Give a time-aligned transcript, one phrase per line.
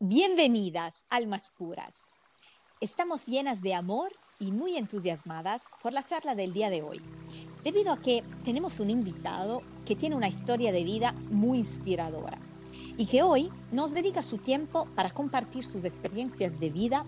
[0.00, 2.12] Bienvenidas, almas puras.
[2.80, 7.00] Estamos llenas de amor y muy entusiasmadas por la charla del día de hoy,
[7.64, 12.38] debido a que tenemos un invitado que tiene una historia de vida muy inspiradora
[12.96, 17.04] y que hoy nos dedica su tiempo para compartir sus experiencias de vida.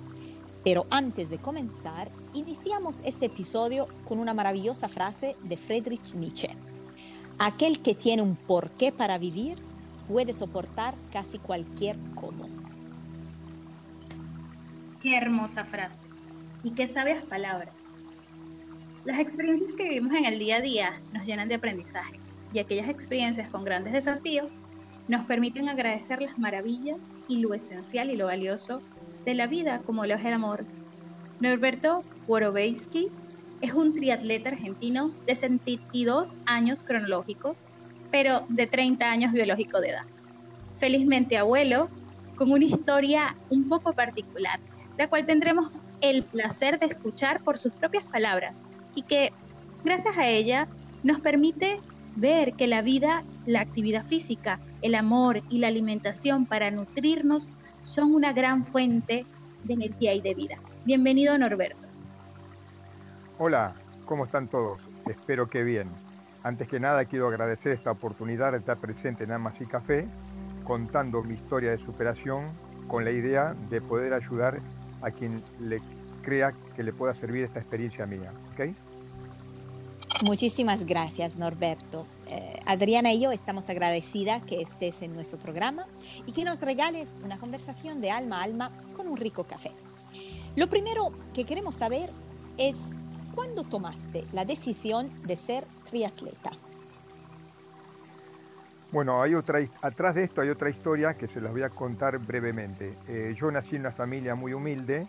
[0.64, 6.56] Pero antes de comenzar, iniciamos este episodio con una maravillosa frase de Friedrich Nietzsche.
[7.38, 9.62] Aquel que tiene un porqué para vivir
[10.08, 12.59] puede soportar casi cualquier cómo.
[15.00, 15.98] Qué hermosa frase
[16.62, 17.96] y qué sabias palabras.
[19.06, 22.20] Las experiencias que vivimos en el día a día nos llenan de aprendizaje
[22.52, 24.50] y aquellas experiencias con grandes desafíos
[25.08, 28.82] nos permiten agradecer las maravillas y lo esencial y lo valioso
[29.24, 30.66] de la vida como lo es el amor.
[31.40, 33.08] Norberto Worobeitsky
[33.62, 37.64] es un triatleta argentino de 72 años cronológicos,
[38.10, 40.04] pero de 30 años biológico de edad.
[40.78, 41.88] Felizmente abuelo,
[42.36, 44.60] con una historia un poco particular
[44.98, 48.62] la cual tendremos el placer de escuchar por sus propias palabras
[48.94, 49.32] y que
[49.84, 50.68] gracias a ella
[51.02, 51.80] nos permite
[52.16, 57.48] ver que la vida, la actividad física, el amor y la alimentación para nutrirnos
[57.82, 59.24] son una gran fuente
[59.64, 60.56] de energía y de vida.
[60.84, 61.86] Bienvenido Norberto.
[63.38, 64.80] Hola, ¿cómo están todos?
[65.06, 65.88] Espero que bien.
[66.42, 70.06] Antes que nada quiero agradecer esta oportunidad de estar presente en Amas y Café
[70.64, 72.46] contando mi historia de superación
[72.86, 74.60] con la idea de poder ayudar
[75.02, 75.80] a quien le
[76.22, 78.32] crea que le pueda servir esta experiencia mía.
[78.52, 78.74] ¿okay?
[80.24, 82.06] Muchísimas gracias, Norberto.
[82.28, 85.86] Eh, Adriana y yo estamos agradecidas que estés en nuestro programa
[86.26, 89.70] y que nos regales una conversación de alma a alma con un rico café.
[90.56, 92.10] Lo primero que queremos saber
[92.58, 92.76] es,
[93.34, 96.52] ¿cuándo tomaste la decisión de ser triatleta?
[98.92, 102.18] Bueno, hay otra, atrás de esto hay otra historia que se las voy a contar
[102.18, 102.96] brevemente.
[103.06, 105.06] Eh, yo nací en una familia muy humilde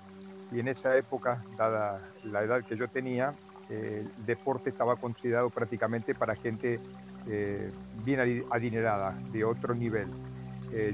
[0.51, 3.33] y en esa época, dada la edad que yo tenía,
[3.71, 6.79] eh, el deporte estaba considerado prácticamente para gente
[7.27, 7.71] eh,
[8.05, 10.07] bien adinerada, de otro nivel.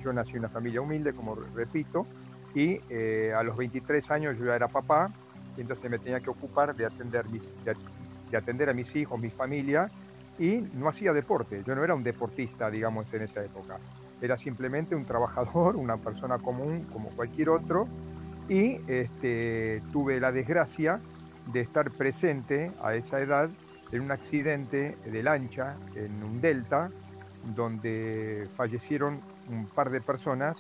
[0.02, 2.04] yo nací en una familia humilde, como repito,
[2.56, 2.80] y
[3.32, 5.12] a los 23 años yo ya era papá,
[5.58, 9.88] y entonces me tenía que ocupar de atender, de atender a mis hijos, mi familia,
[10.40, 11.64] y no hacía deporte.
[11.66, 13.80] Yo no era un deportista, digamos, en esa época.
[14.22, 17.88] Era simplemente un trabajador, una persona común como cualquier otro
[18.50, 21.00] y este, tuve la desgracia
[21.52, 23.50] de estar presente a esa edad
[23.92, 26.90] en un accidente de lancha en un delta
[27.56, 30.58] donde fallecieron un par de personas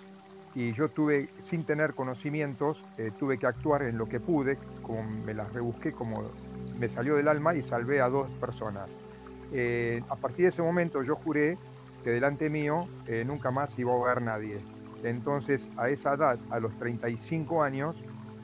[0.55, 5.03] y yo tuve, sin tener conocimientos, eh, tuve que actuar en lo que pude, como
[5.03, 6.31] me las rebusqué como
[6.79, 8.89] me salió del alma y salvé a dos personas.
[9.53, 11.57] Eh, a partir de ese momento yo juré
[12.03, 14.59] que delante mío eh, nunca más iba a ahogar nadie.
[15.03, 17.95] Entonces a esa edad, a los 35 años,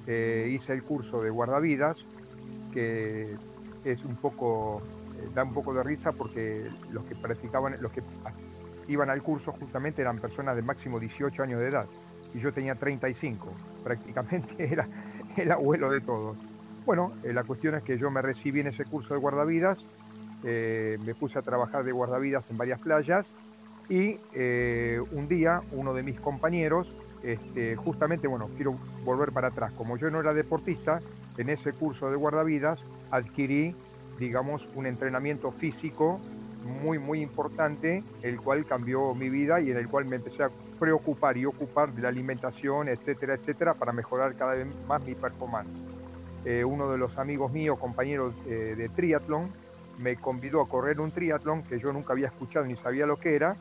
[0.08, 1.98] eh, hice el curso de guardavidas,
[2.72, 3.36] que
[3.84, 4.82] es un poco,
[5.34, 8.02] da un poco de risa porque los que practicaban, los que
[8.88, 11.86] iban al curso justamente eran personas de máximo 18 años de edad
[12.34, 13.52] y yo tenía 35,
[13.84, 14.88] prácticamente era
[15.36, 16.38] el abuelo de todos.
[16.86, 19.78] Bueno, la cuestión es que yo me recibí en ese curso de guardavidas
[20.44, 23.26] eh, me puse a trabajar de guardavidas en varias playas
[23.90, 29.72] y eh, un día uno de mis compañeros, este, justamente, bueno, quiero volver para atrás,
[29.74, 31.00] como yo no era deportista,
[31.38, 32.80] en ese curso de guardavidas
[33.12, 33.76] adquirí,
[34.20, 36.20] digamos, un entrenamiento físico
[36.82, 40.50] muy, muy importante, el cual cambió mi vida y en el cual me empecé a
[40.80, 45.72] preocupar y ocupar de la alimentación, etcétera, etcétera, para mejorar cada vez más mi performance.
[46.46, 49.50] Eh, uno de los amigos míos, compañeros de triatlón,
[49.98, 53.36] me convidó a correr un triatlón que yo nunca había escuchado ni sabía lo que
[53.36, 53.56] era.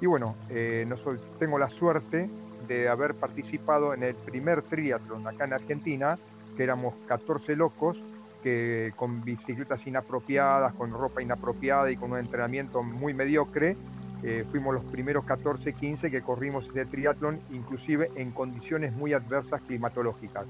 [0.00, 2.30] Y bueno, eh, no soy, tengo la suerte
[2.66, 6.18] de haber participado en el primer triatlón acá en Argentina,
[6.56, 8.02] que éramos 14 locos,
[8.42, 13.76] que con bicicletas inapropiadas, con ropa inapropiada y con un entrenamiento muy mediocre,
[14.22, 19.62] eh, fuimos los primeros 14, 15 que corrimos ese triatlón, inclusive en condiciones muy adversas
[19.62, 20.46] climatológicas.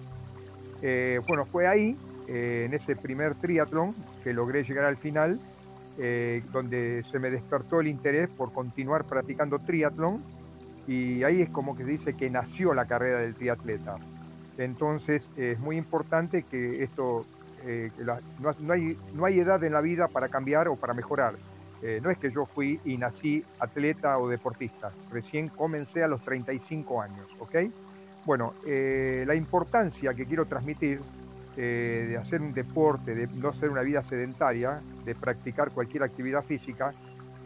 [0.82, 1.96] Eh, bueno, fue ahí
[2.32, 3.92] eh, en ese primer triatlón
[4.22, 5.40] que logré llegar al final,
[5.98, 10.22] eh, donde se me despertó el interés por continuar practicando triatlón
[10.86, 13.96] y ahí es como que se dice que nació la carrera del triatleta.
[14.58, 17.26] Entonces es muy importante que esto,
[17.66, 17.90] eh,
[18.38, 21.34] no, hay, no hay edad en la vida para cambiar o para mejorar.
[21.82, 27.02] no es que yo fui y nací atleta o deportista, recién comencé a los 35
[27.02, 27.56] años, ¿ok?
[28.24, 31.00] Bueno, la importancia que quiero transmitir
[31.56, 36.44] eh, de hacer un deporte, de no ser una vida sedentaria, de practicar cualquier actividad
[36.44, 36.92] física,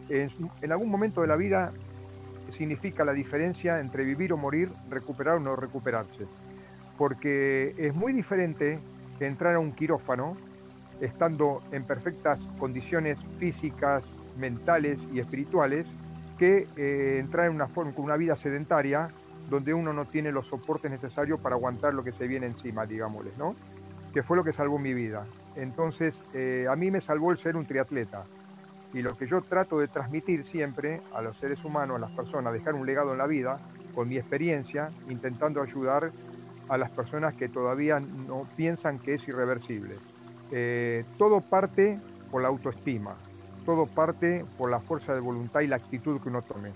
[0.09, 1.71] en, algún momento de la vida
[2.57, 6.25] significa la diferencia entre vivir o morir, recuperar o no recuperarse.
[6.97, 8.79] Porque es muy diferente
[9.19, 10.37] entrar a un quirófano
[11.01, 14.03] estando en perfectas condiciones físicas,
[14.37, 15.85] mentales y espirituales,
[16.37, 19.09] que eh, entrar en una, forma, una vida sedentaria
[19.49, 23.37] donde uno no tiene los soportes necesarios para aguantar lo que se viene encima, digámosles,
[23.37, 23.55] ¿no?
[24.15, 25.25] Que fue lo que salvó mi vida.
[25.57, 28.23] Entonces, eh, a mí me salvó el ser un triatleta.
[28.93, 32.53] Y lo que yo trato de transmitir siempre a los seres humanos, a las personas,
[32.53, 33.59] dejar un legado en la vida,
[33.93, 36.11] con mi experiencia, intentando ayudar
[36.69, 39.95] a las personas que todavía no piensan que es irreversible.
[40.49, 41.99] Eh, todo parte
[42.31, 43.15] por la autoestima,
[43.65, 46.71] todo parte por la fuerza de voluntad y la actitud que uno tome.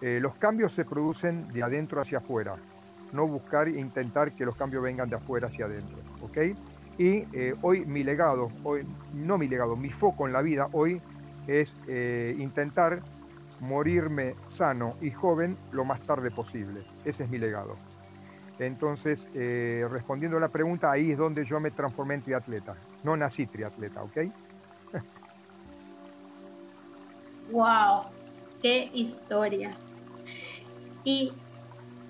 [0.00, 2.56] Eh, los cambios se producen de adentro hacia afuera,
[3.12, 5.98] no buscar e intentar que los cambios vengan de afuera hacia adentro.
[6.22, 6.38] ¿ok?
[6.98, 8.84] Y eh, hoy mi legado, hoy,
[9.14, 11.00] no mi legado, mi foco en la vida hoy
[11.46, 13.00] es eh, intentar
[13.60, 16.82] morirme sano y joven lo más tarde posible.
[17.04, 17.76] Ese es mi legado.
[18.58, 19.20] Entonces,
[19.88, 22.74] respondiendo a la pregunta, ahí es donde yo me transformé en triatleta.
[23.04, 24.16] No nací triatleta, ¿ok?
[27.52, 28.02] ¡Wow!
[28.60, 29.76] ¡Qué historia!
[31.04, 31.32] Y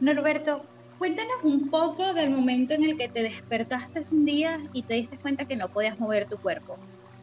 [0.00, 0.62] Norberto,
[0.98, 5.18] cuéntanos un poco del momento en el que te despertaste un día y te diste
[5.18, 6.76] cuenta que no podías mover tu cuerpo.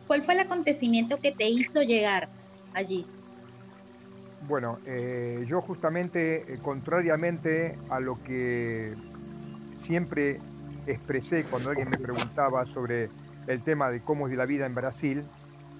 [0.07, 2.29] ¿Cuál fue el acontecimiento que te hizo llegar
[2.73, 3.05] allí?
[4.47, 8.93] Bueno, eh, yo justamente, eh, contrariamente a lo que
[9.85, 10.39] siempre
[10.85, 13.09] expresé cuando alguien me preguntaba sobre
[13.47, 15.23] el tema de cómo es la vida en Brasil,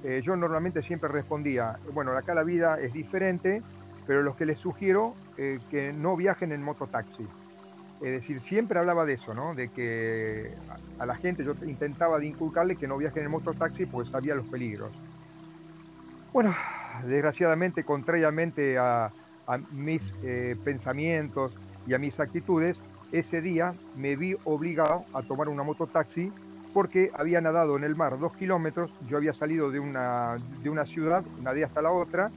[0.03, 3.63] eh, yo normalmente siempre respondía, bueno, acá la vida es diferente,
[4.05, 7.25] pero los que les sugiero eh, que no viajen en mototaxi.
[8.01, 9.55] Es decir, siempre hablaba de eso, ¿no?
[9.55, 10.53] De que
[10.99, 14.47] a la gente yo intentaba de inculcarle que no viajen en mototaxi porque sabía los
[14.47, 14.91] peligros.
[16.33, 16.53] Bueno,
[17.05, 19.11] desgraciadamente, contrariamente a,
[19.71, 21.53] mis eh, pensamientos
[21.85, 22.77] y a mis actitudes,
[23.11, 26.31] ese día me vi obligado a tomar una mototaxi
[26.73, 30.85] porque había nadado en el mar dos kilómetros, yo había salido de una, de una
[30.85, 32.31] ciudad, nadé hasta la otra,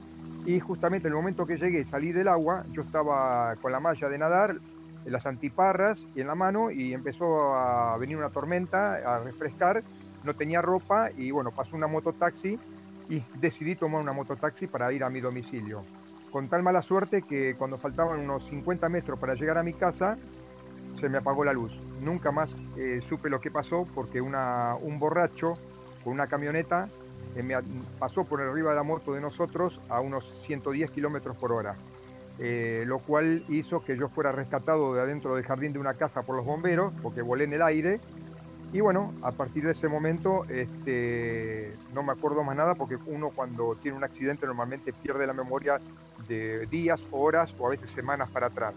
[0.45, 4.07] y justamente en el momento que llegué, salí del agua, yo estaba con la malla
[4.07, 4.55] de nadar,
[5.05, 9.81] las antiparras y en la mano, y empezó a venir una tormenta, a refrescar,
[10.23, 12.59] no tenía ropa, y bueno, pasó una mototaxi,
[13.09, 15.83] y decidí tomar una mototaxi para ir a mi domicilio.
[16.31, 20.15] Con tal mala suerte que cuando faltaban unos 50 metros para llegar a mi casa,
[20.99, 21.71] se me apagó la luz.
[22.01, 25.53] Nunca más eh, supe lo que pasó porque una, un borracho
[26.03, 26.87] con una camioneta
[27.35, 27.55] eh, me
[27.97, 31.75] pasó por arriba de la moto de nosotros a unos 110 kilómetros por hora.
[32.41, 36.23] Eh, lo cual hizo que yo fuera rescatado de adentro del jardín de una casa
[36.23, 37.99] por los bomberos, porque volé en el aire.
[38.71, 43.31] Y bueno, a partir de ese momento este, no me acuerdo más nada, porque uno
[43.35, 45.79] cuando tiene un accidente normalmente pierde la memoria
[46.27, 48.75] de días, horas o a veces semanas para atrás.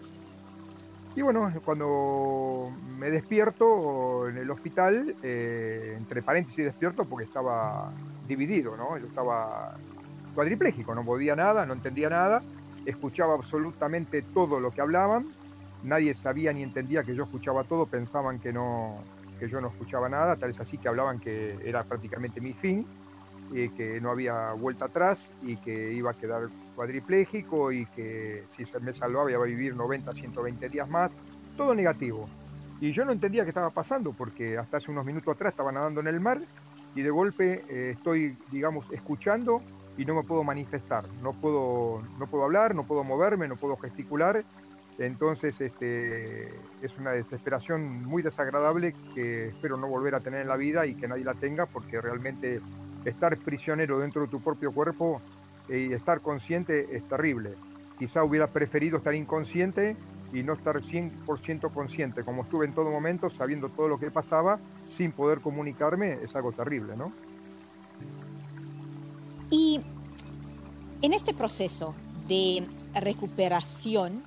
[1.15, 7.91] Y bueno, cuando me despierto en el hospital, eh, entre paréntesis despierto porque estaba
[8.27, 8.97] dividido, ¿no?
[8.97, 9.77] Yo estaba
[10.33, 12.41] cuadripléjico, no podía nada, no entendía nada,
[12.85, 15.27] escuchaba absolutamente todo lo que hablaban,
[15.83, 18.97] nadie sabía ni entendía que yo escuchaba todo, pensaban que, no,
[19.39, 22.85] que yo no escuchaba nada, tal vez así que hablaban que era prácticamente mi fin,
[23.51, 28.65] y que no había vuelta atrás y que iba a quedar cuadripléjico y que si
[28.65, 31.11] se me salvaba iba a vivir 90, 120 días más,
[31.55, 32.27] todo negativo.
[32.81, 36.01] Y yo no entendía qué estaba pasando porque hasta hace unos minutos atrás estaba nadando
[36.01, 36.41] en el mar
[36.95, 39.61] y de golpe eh, estoy, digamos, escuchando
[39.97, 43.77] y no me puedo manifestar, no puedo, no puedo hablar, no puedo moverme, no puedo
[43.77, 44.43] gesticular.
[44.99, 46.47] Entonces este,
[46.81, 50.93] es una desesperación muy desagradable que espero no volver a tener en la vida y
[50.95, 52.61] que nadie la tenga porque realmente
[53.05, 55.19] estar prisionero dentro de tu propio cuerpo
[55.67, 57.55] y estar consciente es terrible.
[57.97, 59.95] Quizá hubiera preferido estar inconsciente
[60.31, 64.59] y no estar 100% consciente, como estuve en todo momento, sabiendo todo lo que pasaba,
[64.97, 67.13] sin poder comunicarme, es algo terrible, ¿no?
[71.03, 71.93] En este proceso
[72.27, 74.23] de recuperación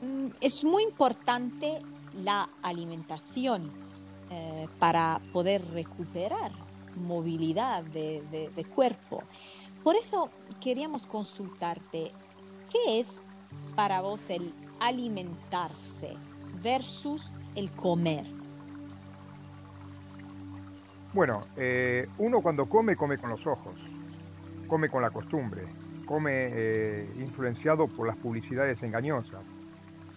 [0.00, 1.80] mm, es muy importante
[2.22, 3.70] la alimentación
[4.30, 6.52] eh, para poder recuperar
[6.94, 9.22] movilidad de, cuerpo.
[9.82, 10.30] Por eso
[10.62, 12.12] queríamos consultarte,
[12.70, 13.20] ¿qué es
[13.74, 16.16] para vos el alimentarse
[16.62, 18.24] versus el comer?
[21.12, 23.74] Bueno, eh, uno cuando come, come con los ojos,
[24.66, 25.62] come con la costumbre,
[26.04, 29.42] come eh, influenciado por las publicidades engañosas.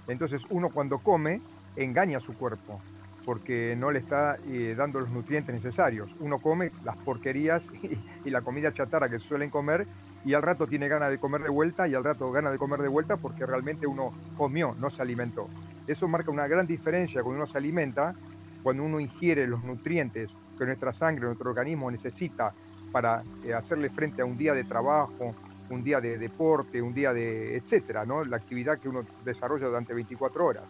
[0.07, 1.41] Entonces uno cuando come,
[1.75, 2.81] engaña a su cuerpo,
[3.25, 6.09] porque no le está eh, dando los nutrientes necesarios.
[6.19, 7.61] Uno come las porquerías
[8.25, 9.85] y, la comida chatarra que suelen comer
[10.25, 12.81] y al rato tiene ganas de comer de vuelta y al rato ganas de comer
[12.81, 15.47] de vuelta porque realmente uno comió, no se alimentó.
[15.87, 18.13] Eso marca una gran diferencia cuando uno se alimenta,
[18.61, 22.53] cuando uno ingiere los nutrientes que nuestra sangre, nuestro organismo necesita
[22.91, 25.35] para eh, hacerle frente a un día de trabajo,
[25.69, 28.23] un día de deporte, un día de etcétera, ¿no?
[28.23, 30.63] La actividad que uno desarrolla durante 24 horas.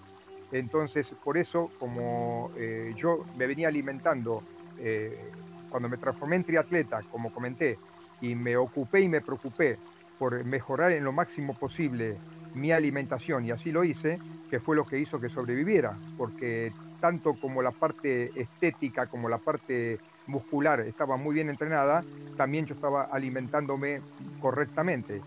[0.52, 4.44] Entonces, por eso, como eh, yo me venía alimentando
[4.80, 5.32] eh,
[5.70, 7.78] cuando me transformé en triatleta, como comenté,
[8.22, 9.78] y me ocupé y me preocupé
[10.18, 12.18] por mejorar en lo máximo posible
[12.56, 17.36] mi alimentación, y así lo hice, que fue lo que hizo que sobreviviera, porque tanto
[17.36, 20.00] como la parte estética como la parte
[20.30, 22.04] muscular estaba muy bien entrenada,
[22.38, 24.02] también yo estaba alimentándome
[24.40, 25.22] correctamente.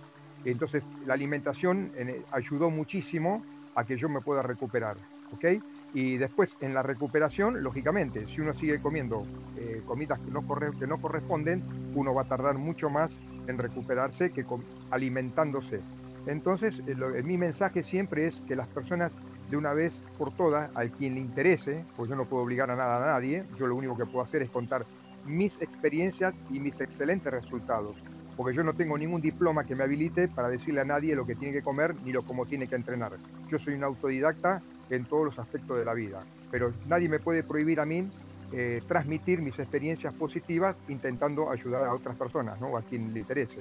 [0.45, 1.93] Entonces la alimentación
[2.31, 3.43] ayudó muchísimo
[3.75, 4.97] a que yo me pueda recuperar.
[5.33, 5.63] ¿ok?
[5.95, 10.41] Y después, en la recuperación, lógicamente, si uno sigue comiendo eh, comidas que no,
[10.79, 11.63] que no corresponden,
[11.95, 13.11] uno va a tardar mucho más
[13.47, 14.45] en recuperarse que
[14.91, 15.81] alimentándose.
[16.27, 19.13] Entonces, eh, mi mensaje siempre es que las personas
[19.53, 22.75] de una vez por todas, al quien le interese, pues yo no puedo obligar a
[22.75, 24.87] nada a nadie, yo lo único que puedo hacer es contar
[25.27, 27.95] mis experiencias y mis excelentes resultados,
[28.35, 31.35] porque yo no tengo ningún diploma que me habilite para decirle a nadie lo que
[31.35, 33.13] tiene que comer ni lo cómo tiene que entrenar.
[33.51, 36.25] Yo soy un autodidacta en todos los aspectos de la vida.
[36.51, 38.09] Pero nadie me puede prohibir a mí
[38.53, 42.75] eh, transmitir mis experiencias positivas intentando ayudar a otras personas, ¿no?
[42.75, 43.61] a quien le interese.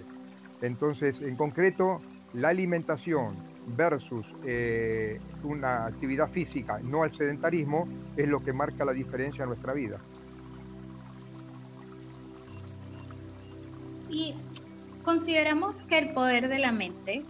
[0.62, 2.00] Entonces, en concreto,
[2.34, 7.88] la alimentación versus eh, una actividad física, no al sedentarismo,
[8.18, 10.00] es lo que marca la diferencia en nuestra vida.
[14.10, 14.36] Y
[15.04, 17.24] consideramos que el poder de la mente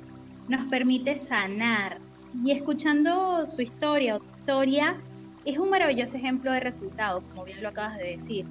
[0.48, 2.00] nos permite sanar
[2.44, 5.00] y escuchando su historia historia,
[5.46, 8.46] es un maravilloso ejemplo de resultado, como bien lo acabas de decir.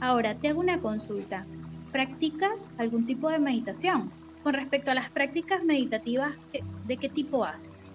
[0.00, 1.44] Ahora, te hago una consulta.
[1.90, 4.10] ¿Practicas algún tipo de meditación?
[4.42, 6.36] Con respecto a las prácticas meditativas,
[6.84, 7.92] ¿de qué tipo haces?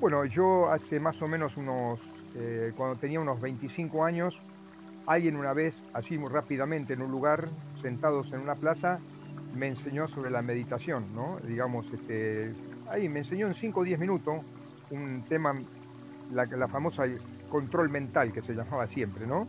[0.00, 2.00] Bueno, yo hace más o menos unos,
[2.34, 4.34] eh, cuando tenía unos 25 años,
[5.06, 7.48] alguien una vez, así muy rápidamente, en un lugar,
[7.80, 8.98] sentados en una plaza,
[9.54, 11.38] me enseñó sobre la meditación, ¿no?
[11.46, 12.52] Digamos, este,
[12.88, 14.42] ahí me enseñó en 5 o 10 minutos
[14.90, 15.54] un tema,
[16.32, 17.04] la, la famosa
[17.48, 19.46] control mental que se llamaba siempre, ¿no?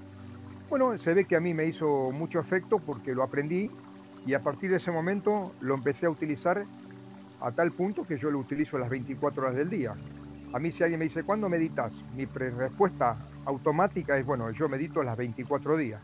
[0.69, 3.69] Bueno, se ve que a mí me hizo mucho efecto porque lo aprendí
[4.25, 6.63] y a partir de ese momento lo empecé a utilizar
[7.41, 9.93] a tal punto que yo lo utilizo las 24 horas del día.
[10.53, 11.93] A mí si alguien me dice, ¿cuándo meditas?
[12.15, 16.01] Mi respuesta automática es, bueno, yo medito las 24 días.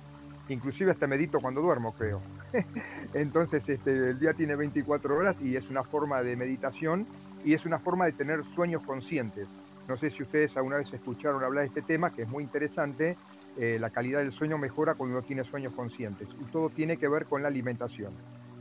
[0.49, 2.21] Inclusive hasta medito cuando duermo, creo.
[3.13, 7.07] Entonces este, el día tiene 24 horas y es una forma de meditación
[7.43, 9.47] y es una forma de tener sueños conscientes.
[9.87, 13.15] No sé si ustedes alguna vez escucharon hablar de este tema, que es muy interesante.
[13.57, 16.27] Eh, la calidad del sueño mejora cuando uno tiene sueños conscientes.
[16.41, 18.11] Y todo tiene que ver con la alimentación,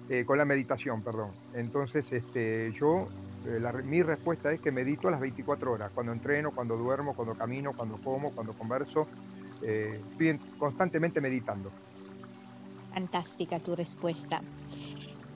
[0.09, 1.31] eh, con la meditación, perdón.
[1.53, 3.09] Entonces, este, yo,
[3.45, 7.35] eh, mi respuesta es que medito a las 24 horas, cuando entreno, cuando duermo, cuando
[7.35, 9.09] camino, cuando como, cuando converso.
[9.63, 11.71] estoy constantemente meditando.
[12.93, 14.41] Fantástica tu respuesta.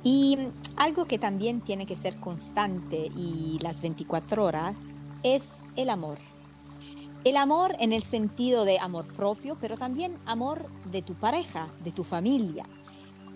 [0.04, 0.38] Y
[0.76, 4.76] algo que también tiene que ser constante y las 24 horas
[5.22, 6.18] es el amor.
[7.28, 11.92] El amor en el sentido de amor propio, pero también amor de tu pareja, de
[11.92, 12.64] tu familia.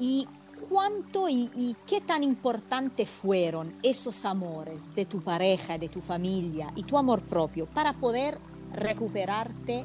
[0.01, 0.27] Y
[0.71, 6.85] cuánto y, qué tan importante fueron esos amores de tu pareja, de tu familia y
[6.85, 8.39] tu amor propio para poder
[8.73, 9.85] recuperarte.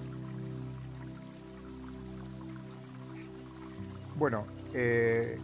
[4.15, 5.37] Bueno, eh,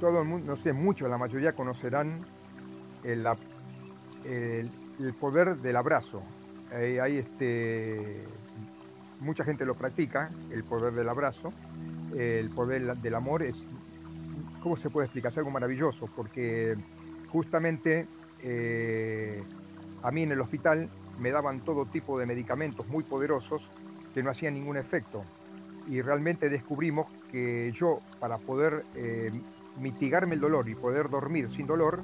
[0.00, 2.20] todo el mundo, no sé, muchos, la mayoría conocerán
[3.04, 3.24] el,
[5.18, 6.20] poder del abrazo.
[6.72, 8.24] Hay este,
[9.20, 11.52] mucha gente lo practica, el poder del abrazo.
[12.16, 13.56] El poder del amor es,
[14.62, 15.32] ¿cómo se puede explicar?
[15.32, 16.76] Es algo maravilloso, porque
[17.28, 18.06] justamente
[18.42, 19.42] eh,
[20.02, 23.62] a mí en el hospital me daban todo tipo de medicamentos muy poderosos
[24.12, 25.24] que no hacían ningún efecto.
[25.88, 29.32] Y realmente descubrimos que yo, para poder eh,
[29.80, 32.02] mitigarme el dolor y poder dormir sin dolor,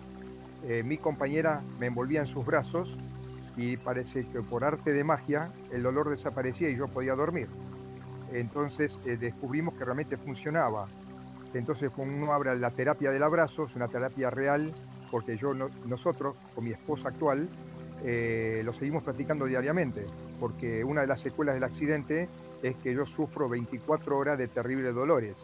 [0.65, 2.95] eh, mi compañera me envolvía en sus brazos
[3.57, 7.49] y parece que por arte de magia el dolor desaparecía y yo podía dormir.
[8.33, 10.85] Entonces eh, descubrimos que realmente funcionaba.
[11.53, 14.73] Entonces uno habla la terapia del abrazo, es una terapia real,
[15.11, 17.49] porque yo nosotros, con mi esposa actual,
[18.05, 20.07] eh, lo seguimos practicando diariamente,
[20.39, 22.29] porque una de las secuelas del accidente
[22.63, 25.37] es que yo sufro 24 horas de terribles dolores.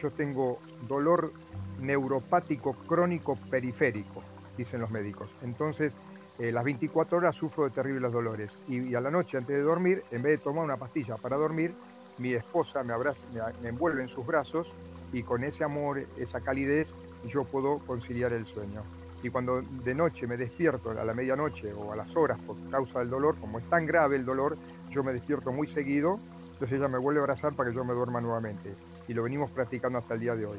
[0.00, 1.32] Yo tengo dolor
[1.80, 4.22] neuropático crónico periférico,
[4.56, 5.30] dicen los médicos.
[5.42, 5.92] Entonces,
[6.38, 8.50] eh, las 24 horas sufro de terribles dolores.
[8.68, 11.72] Y, a la noche, antes de dormir, en vez de tomar una pastilla para dormir,
[12.18, 13.20] mi esposa me, abraza,
[13.62, 14.66] me, envuelve en sus brazos
[15.12, 16.88] y con ese amor, esa calidez,
[17.26, 18.82] yo puedo conciliar el sueño.
[19.22, 22.98] Y cuando de noche me despierto a la medianoche o a las horas por causa
[22.98, 24.58] del dolor, como es tan grave el dolor,
[24.90, 26.18] yo me despierto muy seguido,
[26.52, 28.74] entonces ella me vuelve a abrazar para que yo me duerma nuevamente.
[29.08, 30.58] Y lo venimos practicando hasta el día de hoy.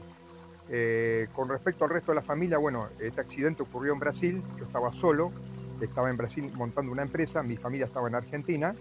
[0.69, 4.65] Eh, con respecto al resto de la familia, bueno, este accidente ocurrió en Brasil, yo
[4.65, 5.31] estaba solo,
[5.81, 8.73] estaba en Brasil montando una empresa, mi familia estaba en Argentina,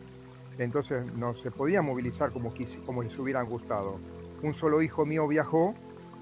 [0.58, 2.52] entonces no se podía movilizar como,
[2.86, 3.98] como les hubieran gustado.
[4.42, 5.74] Un solo hijo mío viajó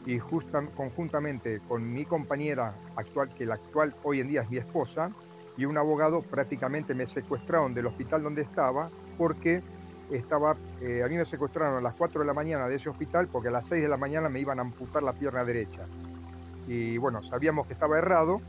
[0.06, 5.10] y conjuntamente con mi compañera actual, que la actual hoy en día es mi esposa,
[5.56, 9.62] y un abogado prácticamente me secuestraron del hospital donde estaba porque
[10.10, 13.28] estaba, eh, a mí me secuestraron a las 4 de la mañana de ese hospital
[13.28, 15.86] porque a las 6 de la mañana me iban a amputar la pierna derecha.
[16.66, 18.40] Y bueno, sabíamos que estaba errado,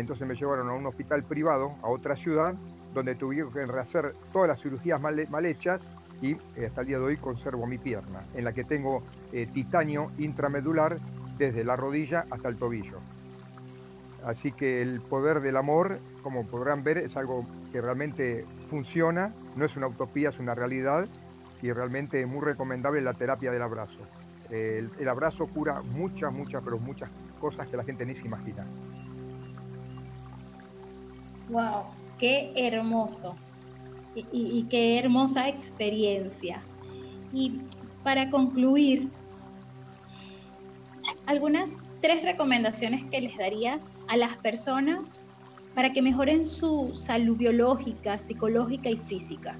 [0.00, 2.54] entonces me llevaron a un hospital privado, a otra ciudad,
[2.94, 5.80] donde tuvieron que rehacer todas las cirugías mal, hechas
[6.22, 9.02] y eh, hasta el día de hoy conservo mi pierna, en la que tengo
[9.32, 10.98] eh, titanio intramedular
[11.36, 12.98] desde la rodilla hasta el tobillo.
[14.24, 19.64] Así que el poder del amor, como podrán ver, es algo que realmente funciona, no
[19.64, 21.06] es una utopía, es una realidad
[21.62, 23.98] y realmente es muy recomendable la terapia del abrazo.
[24.50, 28.64] El, el abrazo cura muchas, muchas, pero muchas cosas que la gente ni se imagina.
[31.48, 31.84] ¡Wow!
[32.18, 33.34] ¡Qué hermoso!
[34.14, 36.60] Y, qué hermosa experiencia.
[37.32, 37.60] Y
[38.02, 39.08] para concluir,
[41.26, 45.14] algunas tres recomendaciones que les darías a las personas
[45.74, 49.56] para que mejoren su salud biológica, psicológica y física.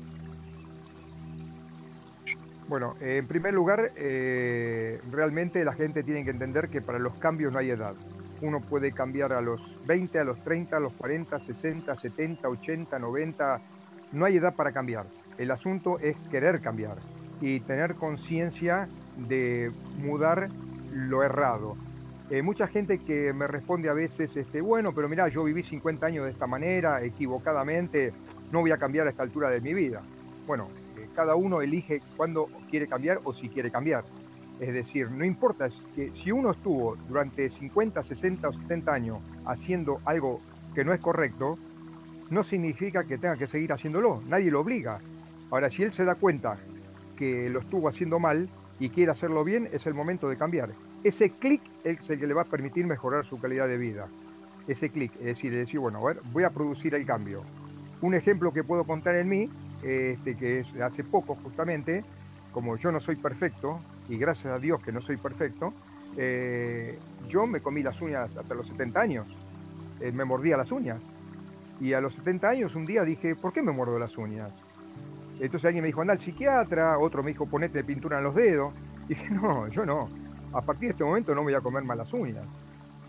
[2.69, 7.53] Bueno, en primer lugar, eh, realmente la gente tiene que entender que para los cambios
[7.53, 7.95] no hay edad
[8.41, 12.99] uno puede cambiar a los 20, a los 30, a los 40, 60, 70, 80,
[12.99, 13.61] 90.
[14.13, 15.07] No hay edad para cambiar.
[15.37, 16.97] El asunto es querer cambiar
[17.41, 20.49] y tener conciencia de mudar
[20.93, 21.77] lo errado.
[22.31, 26.05] Eh, mucha gente que me responde a veces, este, bueno, pero mira, yo viví 50
[26.05, 28.13] años de esta manera, equivocadamente,
[28.53, 30.03] no voy a cambiar a esta altura de mi vida.
[30.47, 30.69] Bueno,
[30.99, 34.05] eh, cada uno elige cuándo quiere cambiar o si quiere cambiar.
[34.61, 39.99] Es decir, no importa que si uno estuvo durante 50, 60 o 70 años haciendo
[40.05, 40.41] algo
[40.75, 41.59] que no es correcto,
[42.31, 45.01] no significa que tenga que seguir haciéndolo, nadie lo obliga.
[45.51, 46.59] Ahora, si él se da cuenta
[47.17, 50.71] que lo estuvo haciendo mal y quiere hacerlo bien, es el momento de cambiar.
[51.05, 54.09] Ese clic es el que le va a permitir mejorar su calidad de vida.
[54.67, 57.43] Ese clic, es decir, es decir, bueno, a ver, voy a producir el cambio.
[58.03, 59.49] Un ejemplo que puedo contar en mí,
[59.83, 62.05] este, que es hace poco justamente,
[62.53, 65.75] como yo no soy perfecto, y gracias a Dios que no soy perfecto,
[66.17, 69.27] eh, yo me comí las uñas hasta los 70 años.
[70.01, 70.99] Eh, me mordía las uñas.
[71.81, 74.51] Y a los 70 años un día dije, ¿por qué me muerdo las uñas?
[75.35, 78.75] Entonces alguien me dijo, anda al psiquiatra, otro me dijo, ponete pintura en los dedos.
[79.05, 80.09] Y dije, no, yo no.
[80.53, 82.47] A partir de este momento no me voy a comer más las uñas.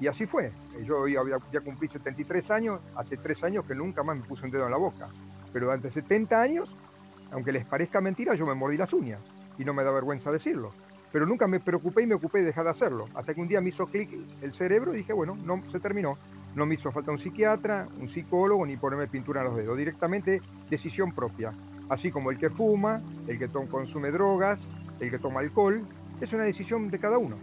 [0.01, 0.51] Y así fue.
[0.83, 4.51] Yo ya, ya cumplí 73 años, hace 3 años que nunca más me puse un
[4.51, 5.07] dedo en la boca.
[5.51, 6.69] Pero durante 70 años,
[7.31, 9.19] aunque les parezca mentira, yo me mordí las uñas.
[9.57, 10.71] Y no me da vergüenza decirlo
[11.11, 13.05] pero nunca me preocupé y me ocupé de dejar de hacerlo.
[13.15, 14.09] Hasta que un día me hizo clic
[14.41, 16.17] el cerebro y dije, bueno, no se terminó.
[16.55, 19.77] No me hizo falta un psiquiatra, un psicólogo, ni ponerme pintura en los dedos.
[19.77, 21.53] Directamente decisión propia.
[21.89, 24.59] Así como el que fuma, el que consume drogas,
[24.99, 25.83] el que toma alcohol.
[26.21, 27.37] Es una decisión de cada uno.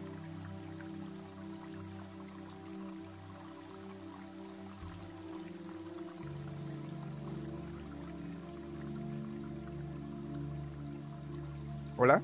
[11.97, 12.21] Hola.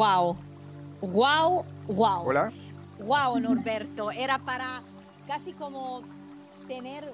[0.00, 0.34] Wow,
[1.02, 2.24] wow, wow.
[2.24, 2.50] Hola.
[3.04, 4.10] Wow, Norberto.
[4.10, 4.80] Era para
[5.26, 6.00] casi como
[6.66, 7.12] tener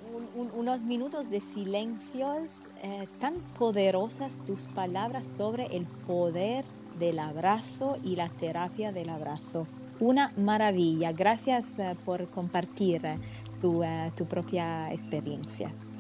[0.55, 2.45] unos minutos de silencios
[2.85, 6.65] eh, tan poderosas tus palabras sobre el poder
[6.97, 9.67] del abrazo y la terapia del abrazo.
[9.99, 11.11] Una maravilla.
[11.11, 13.19] Gracias eh, por compartir eh,
[13.61, 13.83] tu,
[14.15, 15.93] tu propia experiencias.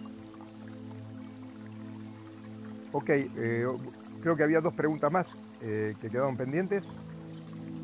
[2.92, 3.10] Ok,
[4.20, 5.26] creo que había dos preguntas más.
[5.60, 6.84] Eh, que quedaron pendientes?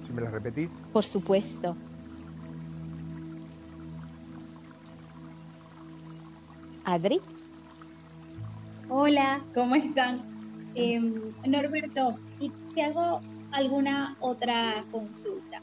[0.06, 0.68] Si me las repetís.
[0.92, 1.76] Por supuesto.
[6.84, 7.20] Adri.
[8.88, 10.20] Hola, ¿cómo están?
[10.74, 13.20] Em, Norberto, y te hago
[13.52, 15.62] alguna otra consulta.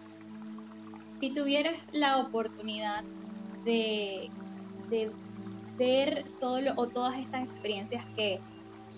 [1.10, 3.04] Si tuvieras la oportunidad
[3.66, 4.30] de,
[5.78, 8.40] ver todo o todas estas experiencias que,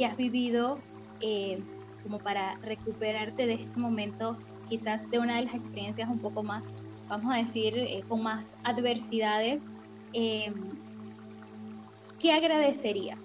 [0.06, 0.80] has vivido,
[1.20, 1.62] eh,
[2.04, 4.38] como para recuperarte de este momento,
[4.68, 6.64] quizás de una de las experiencias un poco más,
[7.08, 9.62] vamos a decir, eh, con más adversidades,
[10.14, 10.54] em,
[12.20, 13.20] ¿qué agradecerías?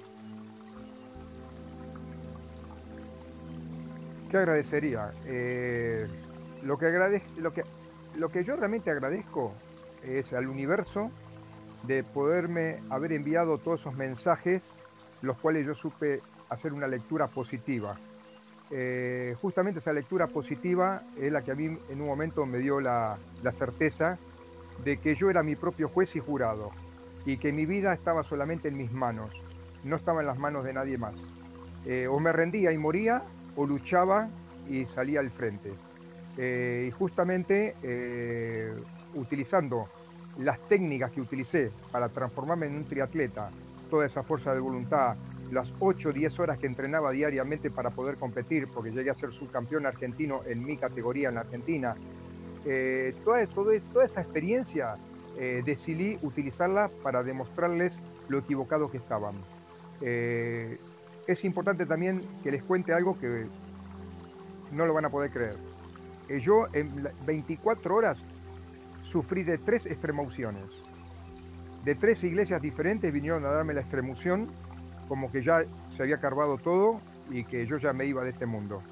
[4.31, 5.13] ¿Qué agradecería?
[5.25, 6.07] Eh,
[6.63, 7.63] lo que agradezco, lo que
[8.17, 9.53] lo que yo realmente agradezco
[10.03, 11.11] es al universo
[11.83, 14.63] de poderme haber enviado todos esos mensajes,
[15.23, 17.99] los cuales yo supe hacer una lectura positiva.
[18.71, 22.81] Eh, justamente esa lectura positiva es la que a mí en un momento me dio
[22.81, 23.19] la,
[23.57, 24.19] certeza
[24.85, 26.73] de que yo era mi propio juez y jurado
[27.25, 29.31] y que mi vida estaba solamente en mis manos,
[29.85, 31.15] no estaba en las manos de nadie más.
[31.85, 33.23] Eh, o me rendía y moría
[33.55, 34.29] o luchaba
[34.69, 35.73] y salía al frente.
[36.37, 37.75] Eh, y justamente
[39.15, 39.89] utilizando
[40.39, 43.51] las técnicas que utilicé para transformarme en un triatleta,
[43.89, 45.17] toda esa fuerza de voluntad,
[45.51, 49.33] las 8 o 10 horas que entrenaba diariamente para poder competir, porque llegué a ser
[49.33, 51.95] subcampeón argentino en mi categoría en Argentina,
[52.65, 54.97] eh, toda, toda, esa experiencia
[55.39, 57.95] eh, decidí utilizarla para demostrarles
[58.29, 59.37] lo equivocado que estaban.
[60.01, 60.79] Eh,
[61.29, 63.47] es importante también que les cuente algo que
[64.73, 65.57] no lo van a poder creer.
[66.43, 68.19] yo en 24 horas
[69.11, 70.65] sufrí de tres extremociones.
[71.85, 74.49] De tres iglesias diferentes vinieron a darme la extremoción,
[75.09, 75.65] como que ya
[75.97, 78.83] se había cargado todo y que yo ya me iba de este mundo.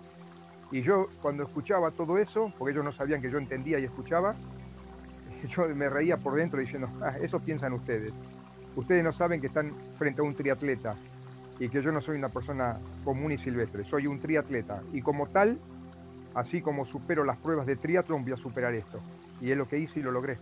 [0.70, 4.34] Y yo cuando escuchaba todo eso, porque ellos no sabían que yo entendía y escuchaba,
[5.48, 8.12] yo me reía por dentro diciendo, ah, eso piensan ustedes.
[8.76, 10.96] Ustedes no saben que están frente a un triatleta
[11.60, 14.82] y que yo no soy una persona común y silvestre, soy un triatleta.
[14.92, 15.58] Y como tal,
[16.34, 18.98] así como supero las pruebas de triatlón, voy a superar esto.
[19.40, 20.38] Y es lo que hice y lo logré.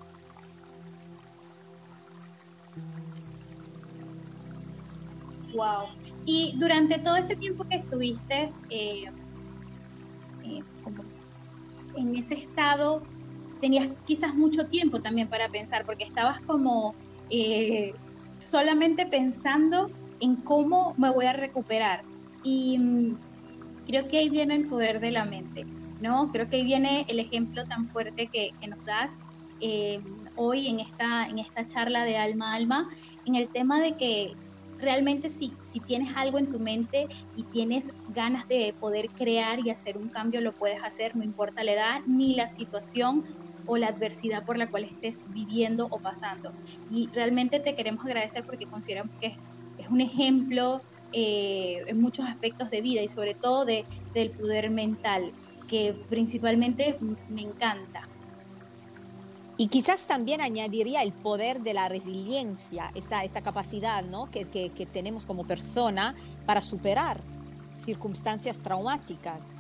[5.55, 5.87] Wow.
[6.25, 9.05] Y durante todo ese tiempo que estuviste eh,
[10.45, 10.63] eh,
[11.97, 13.03] en ese estado,
[13.61, 16.95] tenías quizás mucho tiempo también para pensar, porque estabas como
[17.31, 17.93] eh,
[18.39, 22.05] solamente pensando en cómo me voy a recuperar.
[22.43, 23.19] Y mm,
[23.87, 25.65] creo que ahí viene el poder de la mente.
[26.03, 26.31] ¿no?
[26.33, 29.23] Creo que ahí viene el ejemplo tan fuerte que, nos das
[29.61, 30.03] eh,
[30.35, 32.89] hoy en esta, en esta charla de alma a alma,
[33.25, 34.35] en el tema de que
[34.83, 39.71] realmente si, si tienes algo en tu mente y tienes ganas de poder crear y
[39.71, 43.25] hacer un cambio, lo puedes hacer, no importa la edad ni la situación
[43.65, 46.55] o la adversidad por la cual estés viviendo o pasando.
[46.89, 49.51] Y realmente te queremos agradecer porque consideramos que es,
[49.89, 55.35] un ejemplo eh, en muchos aspectos de vida y sobre todo de, del poder mental
[55.67, 58.12] que principalmente me encanta.
[59.63, 64.29] Y quizás también añadiría el poder de la resiliencia, esta, esta capacidad ¿no?
[64.29, 67.21] que, que, tenemos como persona para superar
[67.85, 69.59] circunstancias traumáticas.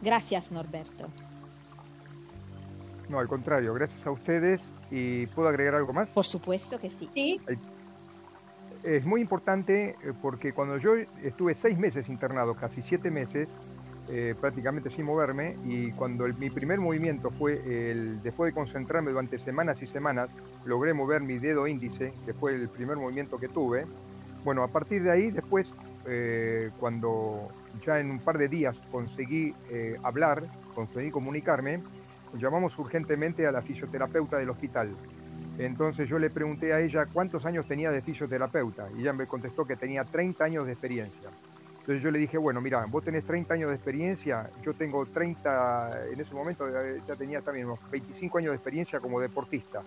[0.00, 1.08] Gracias, Norberto.
[3.10, 4.62] No, al contrario, gracias a ustedes.
[4.90, 6.08] ¿Y puedo agregar algo más?
[6.08, 7.06] Por supuesto que sí.
[7.12, 7.38] Sí.
[8.84, 13.50] Es muy importante eh, porque cuando yo estuve seis meses internado, casi siete meses,
[14.08, 19.38] eh, prácticamente sin moverme y cuando mi primer movimiento fue el, después de concentrarme durante
[19.38, 20.30] semanas y semanas,
[20.64, 23.86] logré mover mi dedo índice, que fue el primer movimiento que tuve.
[24.44, 25.66] Bueno, a partir de ahí, después,
[26.06, 27.48] eh, cuando
[27.86, 30.42] ya en un par de días conseguí eh, hablar,
[30.74, 31.80] conseguí comunicarme,
[32.38, 34.90] llamamos urgentemente a la fisioterapeuta del hospital.
[35.58, 39.64] Entonces yo le pregunté a ella cuántos años tenía de fisioterapeuta y ella me contestó
[39.64, 41.30] que tenía 30 años de experiencia.
[41.84, 46.06] Entonces yo le dije, bueno, mira, vos tenés 30 años de experiencia, yo tengo 30,
[46.14, 46.64] en ese momento
[47.06, 49.82] ya tenía también unos 25 años de experiencia como deportista.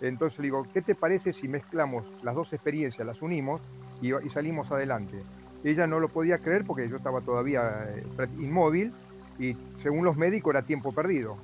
[0.00, 3.60] Entonces le digo, ¿qué te parece si mezclamos las dos experiencias, las unimos
[4.00, 5.18] y, salimos adelante?
[5.62, 8.94] Ella no lo podía creer porque yo estaba todavía eh, inmóvil
[9.38, 11.36] y según los médicos era tiempo perdido.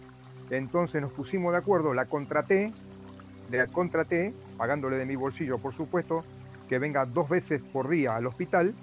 [0.49, 2.73] Entonces nos pusimos de acuerdo, la contraté,
[3.51, 6.25] la contraté, pagándole de mi bolsillo por supuesto,
[6.71, 8.75] que venga dos veces por día al hospital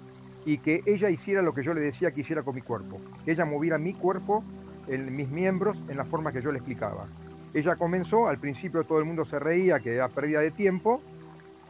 [0.44, 3.32] y que ella hiciera lo que yo le decía que hiciera con mi cuerpo, que
[3.32, 4.44] ella moviera mi cuerpo,
[4.86, 7.06] en mis miembros, en la forma que yo le explicaba.
[7.54, 11.00] Ella comenzó, al principio todo el mundo se reía, que era pérdida de tiempo,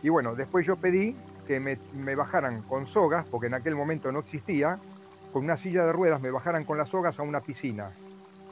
[0.03, 4.21] y bueno, después yo pedí que me, bajaran con sogas, porque en aquel momento no
[4.21, 4.79] existía,
[5.33, 7.91] con una silla de ruedas me bajaran con las sogas a una piscina.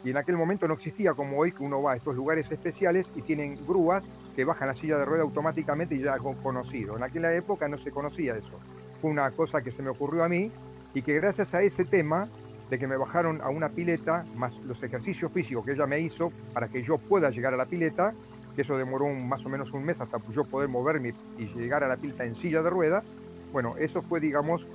[0.05, 3.07] Y en aquel momento no existía como hoy que uno va a estos lugares especiales
[3.16, 6.96] y tienen grúas que bajan la silla de ruedas automáticamente y ya conocido.
[6.96, 8.61] En aquella época no se conocía eso
[9.01, 10.51] fue una cosa que se me ocurrió a mí
[10.95, 12.29] y que gracias a ese tema
[12.71, 16.33] de que me bajaron a una pileta, más los ejercicios físicos que ella me hizo
[16.53, 18.13] para que yo pueda llegar a la pileta,
[18.55, 21.89] que eso demoró más o menos un mes hasta yo poder moverme y llegar a
[21.89, 23.05] la pileta en silla de ruedas,
[23.53, 24.67] bueno, eso fue, digamos,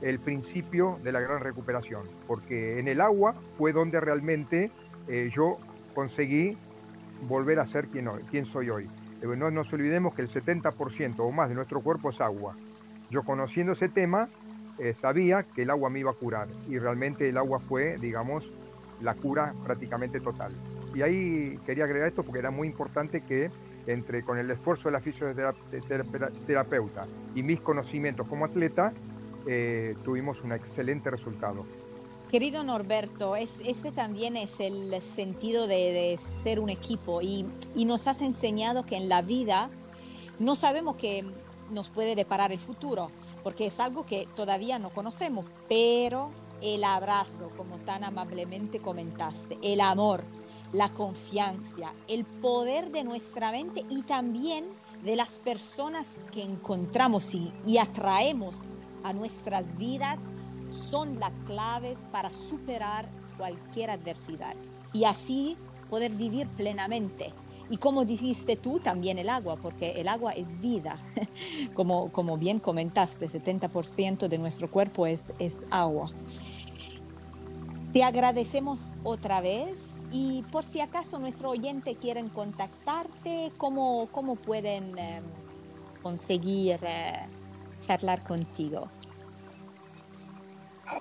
[0.00, 4.70] el principio de la gran recuperación, porque en el agua fue donde realmente
[5.08, 5.58] eh, yo
[5.94, 6.56] conseguí
[7.28, 8.88] volver a ser quien, quien soy hoy.
[9.22, 12.54] Eh, no nos olvidemos que el 70% o más de nuestro cuerpo es agua.
[13.14, 14.28] Yo conociendo ese tema,
[14.76, 18.42] eh, sabía que el agua me iba a curar y realmente el agua fue, digamos,
[19.00, 20.52] la cura prácticamente total.
[20.96, 23.52] Y ahí quería agregar esto porque era muy importante que
[23.86, 28.92] entre con el esfuerzo de la fisioterapeuta y mis conocimientos como atleta,
[29.46, 31.64] eh, tuvimos un excelente resultado.
[32.32, 37.46] Querido Norberto, es, este también es el sentido de, ser un equipo y,
[37.76, 39.70] y, nos has enseñado que en la vida
[40.40, 41.22] no sabemos qué
[41.70, 43.10] nos puede deparar el futuro,
[43.42, 46.30] porque es algo que todavía no conocemos, pero
[46.62, 50.24] el abrazo, como tan amablemente comentaste, el amor,
[50.72, 54.64] la confianza, el poder de nuestra mente y también
[55.04, 58.56] de las personas que encontramos y, y atraemos
[59.02, 60.18] a nuestras vidas
[60.70, 64.54] son las claves para superar cualquier adversidad
[64.92, 65.56] y así
[65.90, 67.32] poder vivir plenamente.
[67.70, 70.98] Y como dijiste tú, también el agua, porque el agua es vida.
[71.74, 76.10] Como, como bien comentaste, 70% de nuestro cuerpo es, es agua.
[77.92, 79.78] Te agradecemos otra vez
[80.12, 85.24] y por si acaso nuestro oyente quieren contactarte, ¿cómo, cómo pueden em,
[86.02, 87.26] conseguir eh,
[87.80, 88.88] charlar contigo?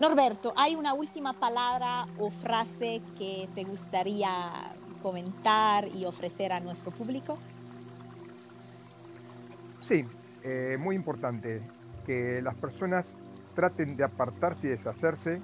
[0.00, 4.50] Norberto, ¿hay una última palabra o frase que te gustaría
[5.02, 7.38] comentar y ofrecer a nuestro público?
[9.88, 10.04] Sí,
[10.44, 11.60] eh, muy importante
[12.06, 13.04] que las personas
[13.54, 15.40] traten de apartarse y deshacerse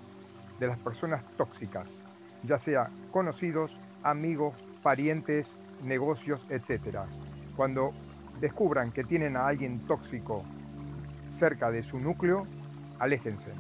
[0.61, 1.89] de las personas tóxicas,
[2.45, 3.73] ya sea conocidos,
[4.05, 5.47] amigos, parientes,
[5.83, 6.99] negocios, etc.
[7.57, 7.89] Cuando
[8.41, 10.45] descubran que tienen a alguien tóxico
[11.41, 12.47] cerca de su núcleo,
[12.99, 13.53] aléjense.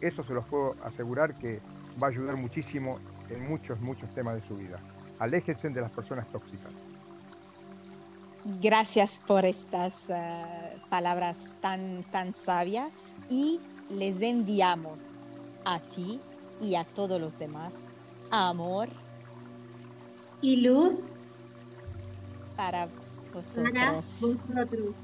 [0.00, 1.60] eso se los puedo asegurar que
[2.02, 2.98] va a ayudar muchísimo
[3.30, 4.78] en muchos, muchos temas de su vida.
[5.18, 6.72] Aléjense de las personas tóxicas.
[8.60, 15.18] Gracias por estas eh, palabras tan, tan sabias y les enviamos
[15.64, 16.20] a ti
[16.60, 17.88] y a todos los demás
[18.30, 18.88] amor
[20.44, 21.16] y luz
[22.54, 22.86] para
[23.32, 23.72] vosotros.
[23.72, 24.94] Para vosotros.